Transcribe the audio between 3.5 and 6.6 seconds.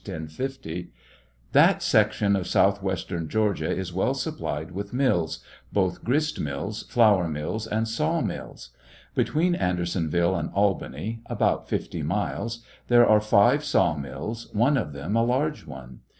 ia well supplied with mills— both grist